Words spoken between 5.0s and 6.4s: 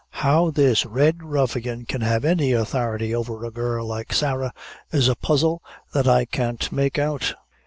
a puzzle that I